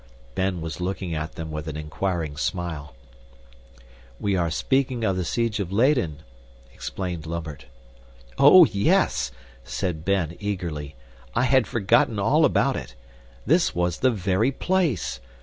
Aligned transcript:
Ben 0.33 0.61
was 0.61 0.81
looking 0.81 1.13
at 1.13 1.33
them 1.33 1.51
with 1.51 1.67
an 1.67 1.77
inquiring 1.77 2.35
smile. 2.35 2.95
"We 4.19 4.35
are 4.35 4.49
speaking 4.49 5.03
of 5.03 5.15
the 5.15 5.23
siege 5.23 5.59
of 5.59 5.71
Leyden," 5.71 6.23
explained 6.73 7.27
Lambert. 7.27 7.67
"Oh, 8.39 8.65
yes," 8.65 9.31
said 9.63 10.03
Ben, 10.03 10.35
eagerly, 10.39 10.95
"I 11.35 11.43
had 11.43 11.67
forgotten 11.67 12.17
all 12.17 12.45
about 12.45 12.75
it. 12.75 12.95
This 13.45 13.75
was 13.75 13.99
the 13.99 14.09
very 14.09 14.51
place. 14.51 15.19